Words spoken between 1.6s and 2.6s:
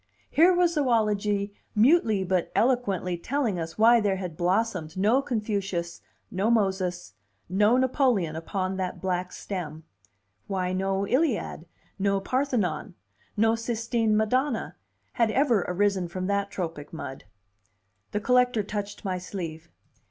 mutely but